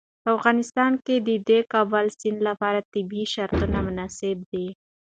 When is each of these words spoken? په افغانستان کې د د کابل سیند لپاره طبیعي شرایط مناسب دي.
په 0.23 0.29
افغانستان 0.37 0.91
کې 1.05 1.15
د 1.27 1.29
د 1.49 1.51
کابل 1.73 2.05
سیند 2.19 2.39
لپاره 2.49 2.87
طبیعي 2.93 3.25
شرایط 3.33 3.73
مناسب 3.87 4.37
دي. 4.51 4.67